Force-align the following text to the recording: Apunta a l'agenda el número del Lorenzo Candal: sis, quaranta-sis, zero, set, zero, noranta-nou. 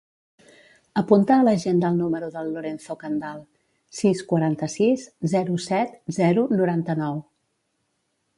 Apunta 1.01 1.35
a 1.35 1.43
l'agenda 1.47 1.91
el 1.93 1.99
número 1.99 2.29
del 2.37 2.49
Lorenzo 2.55 2.95
Candal: 3.03 3.43
sis, 3.99 4.25
quaranta-sis, 4.33 5.05
zero, 5.35 5.61
set, 5.69 5.95
zero, 6.19 6.49
noranta-nou. 6.63 7.23